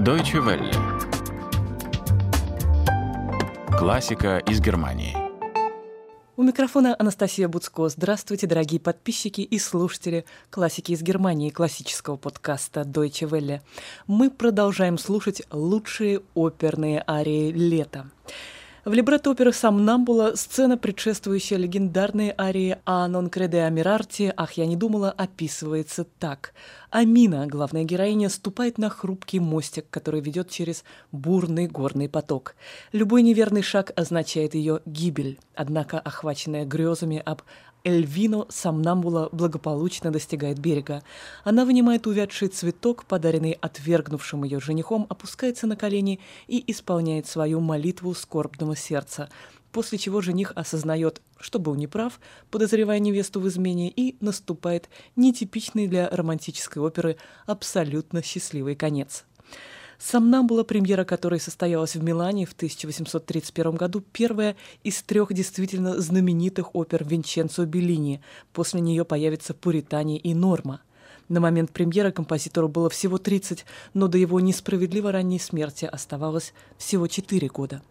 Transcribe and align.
Deutsche 0.00 0.38
Welle. 0.38 0.72
Классика 3.78 4.38
из 4.38 4.58
Германии. 4.58 5.14
У 6.38 6.42
микрофона 6.42 6.96
Анастасия 6.98 7.48
Буцко. 7.48 7.86
Здравствуйте, 7.90 8.46
дорогие 8.46 8.80
подписчики 8.80 9.42
и 9.42 9.58
слушатели 9.58 10.24
классики 10.48 10.92
из 10.92 11.02
Германии, 11.02 11.50
классического 11.50 12.16
подкаста 12.16 12.80
Deutsche 12.80 13.28
Welle. 13.28 13.60
Мы 14.06 14.30
продолжаем 14.30 14.96
слушать 14.96 15.42
лучшие 15.50 16.22
оперные 16.32 17.04
арии 17.06 17.52
лета. 17.52 18.06
В 18.82 18.94
либретто 18.94 19.30
оперы 19.30 19.52
«Самнамбула» 19.52 20.36
сцена, 20.36 20.78
предшествующая 20.78 21.58
легендарной 21.58 22.32
арии 22.38 22.78
«А 22.86 23.06
нон 23.08 23.28
креде 23.28 23.64
амирарти» 23.64 24.32
«Ах, 24.34 24.52
я 24.52 24.64
не 24.64 24.74
думала» 24.74 25.10
описывается 25.10 26.06
так. 26.18 26.54
Амина, 26.88 27.46
главная 27.46 27.84
героиня, 27.84 28.30
ступает 28.30 28.78
на 28.78 28.88
хрупкий 28.88 29.38
мостик, 29.38 29.84
который 29.90 30.22
ведет 30.22 30.48
через 30.48 30.82
бурный 31.12 31.66
горный 31.66 32.08
поток. 32.08 32.54
Любой 32.92 33.20
неверный 33.20 33.60
шаг 33.60 33.92
означает 33.96 34.54
ее 34.54 34.80
гибель. 34.86 35.38
Однако, 35.54 36.00
охваченная 36.00 36.64
грезами 36.64 37.22
об 37.22 37.42
Эльвино 37.84 38.46
Самнамбула 38.48 39.28
благополучно 39.32 40.10
достигает 40.10 40.58
берега. 40.58 41.02
Она 41.44 41.64
вынимает 41.64 42.06
увядший 42.06 42.48
цветок, 42.48 43.04
подаренный 43.06 43.52
отвергнувшим 43.52 44.44
ее 44.44 44.60
женихом, 44.60 45.06
опускается 45.08 45.66
на 45.66 45.76
колени 45.76 46.20
и 46.46 46.62
исполняет 46.70 47.26
свою 47.26 47.60
молитву 47.60 48.14
скорбного 48.14 48.76
сердца, 48.76 49.30
после 49.72 49.98
чего 49.98 50.20
жених 50.20 50.52
осознает, 50.56 51.22
что 51.38 51.58
был 51.58 51.74
неправ, 51.74 52.20
подозревая 52.50 52.98
невесту 52.98 53.40
в 53.40 53.48
измене, 53.48 53.88
и 53.90 54.16
наступает 54.20 54.88
нетипичный 55.16 55.86
для 55.86 56.08
романтической 56.08 56.82
оперы 56.82 57.16
абсолютно 57.46 58.22
счастливый 58.22 58.74
конец. 58.74 59.24
«Сомнамбула», 60.00 60.64
премьера 60.64 61.04
которой 61.04 61.38
состоялась 61.38 61.94
в 61.94 62.02
Милане 62.02 62.46
в 62.46 62.52
1831 62.52 63.72
году, 63.72 64.02
первая 64.12 64.56
из 64.82 65.02
трех 65.02 65.30
действительно 65.34 66.00
знаменитых 66.00 66.74
опер 66.74 67.04
Винченцо 67.04 67.66
Беллини. 67.66 68.22
После 68.54 68.80
нее 68.80 69.04
появятся 69.04 69.52
«Пуритане» 69.52 70.16
и 70.16 70.32
«Норма». 70.32 70.80
На 71.28 71.38
момент 71.38 71.70
премьеры 71.70 72.12
композитору 72.12 72.68
было 72.68 72.88
всего 72.88 73.18
30, 73.18 73.66
но 73.92 74.08
до 74.08 74.16
его 74.16 74.40
несправедливо 74.40 75.12
ранней 75.12 75.38
смерти 75.38 75.84
оставалось 75.84 76.54
всего 76.78 77.06
4 77.06 77.48
года. 77.48 77.82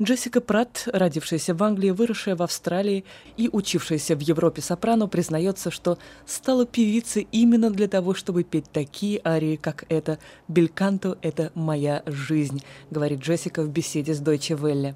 Джессика 0.00 0.40
Пратт, 0.40 0.86
родившаяся 0.92 1.54
в 1.54 1.62
Англии, 1.64 1.90
выросшая 1.90 2.36
в 2.36 2.42
Австралии 2.42 3.04
и 3.36 3.48
учившаяся 3.50 4.14
в 4.14 4.20
Европе 4.20 4.62
сопрано, 4.62 5.08
признается, 5.08 5.72
что 5.72 5.98
стала 6.24 6.66
певицей 6.66 7.26
именно 7.32 7.68
для 7.68 7.88
того, 7.88 8.14
чтобы 8.14 8.44
петь 8.44 8.70
такие 8.72 9.20
арии, 9.24 9.56
как 9.56 9.86
это 9.88 10.20
«Бельканто– 10.46 11.18
это 11.22 11.50
моя 11.56 12.04
жизнь», 12.06 12.62
говорит 12.92 13.18
Джессика 13.18 13.62
в 13.62 13.70
беседе 13.70 14.14
с 14.14 14.22
Deutsche 14.22 14.56
Welle. 14.56 14.94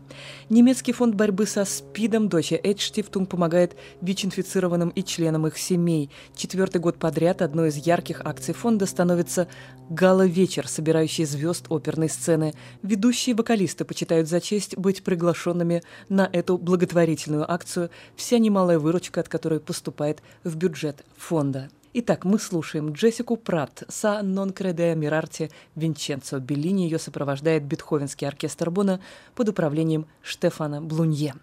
Немецкий 0.48 0.92
фонд 0.92 1.16
борьбы 1.16 1.46
со 1.46 1.64
СПИДом 1.64 2.28
Deutsche 2.28 2.60
Эдштифтунг 2.62 3.28
помогает 3.28 3.74
ВИЧ-инфицированным 4.02 4.90
и 4.90 5.02
членам 5.02 5.48
их 5.48 5.58
семей. 5.58 6.10
Четвертый 6.36 6.80
год 6.80 6.98
подряд 6.98 7.42
одной 7.42 7.70
из 7.70 7.76
ярких 7.76 8.20
акций 8.24 8.54
фонда 8.54 8.86
становится 8.86 9.48
«Гала-вечер», 9.90 10.68
собирающий 10.68 11.24
звезд 11.24 11.66
оперной 11.70 12.08
сцены. 12.08 12.54
Ведущие 12.82 13.34
вокалисты 13.34 13.84
почитают 13.84 14.28
за 14.28 14.40
честь 14.40 14.76
быть 14.76 14.91
быть 14.92 15.02
приглашенными 15.02 15.82
на 16.10 16.28
эту 16.30 16.58
благотворительную 16.58 17.50
акцию, 17.50 17.90
вся 18.14 18.38
немалая 18.38 18.78
выручка 18.78 19.20
от 19.20 19.28
которой 19.28 19.58
поступает 19.58 20.22
в 20.44 20.54
бюджет 20.56 21.04
фонда. 21.16 21.70
Итак, 21.94 22.24
мы 22.24 22.38
слушаем 22.38 22.92
Джессику 22.92 23.36
Пратт 23.36 23.84
«Са 23.88 24.22
нон 24.22 24.52
креде 24.52 24.94
мирарте» 24.94 25.50
Винченцо 25.76 26.38
Беллини. 26.40 26.84
Ее 26.84 26.98
сопровождает 26.98 27.64
Бетховенский 27.64 28.26
оркестр 28.26 28.70
Бона 28.70 29.00
под 29.34 29.48
управлением 29.48 30.06
Штефана 30.22 30.82
Блунье. 30.82 31.34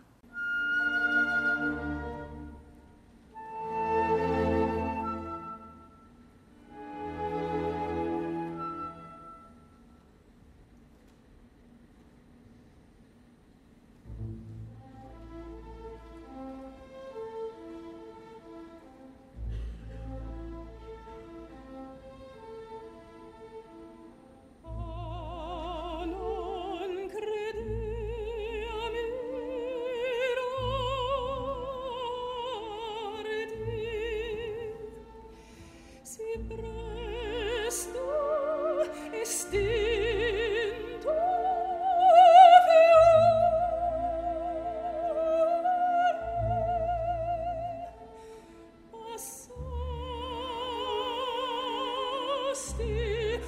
stay. 52.59 53.39